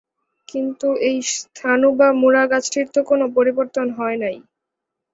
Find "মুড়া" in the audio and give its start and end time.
2.21-2.43